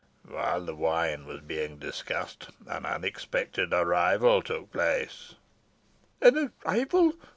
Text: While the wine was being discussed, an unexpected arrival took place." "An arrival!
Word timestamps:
While 0.27 0.65
the 0.65 0.73
wine 0.73 1.27
was 1.27 1.41
being 1.41 1.77
discussed, 1.77 2.49
an 2.65 2.87
unexpected 2.87 3.71
arrival 3.71 4.41
took 4.41 4.71
place." 4.71 5.35
"An 6.19 6.51
arrival! 6.65 7.13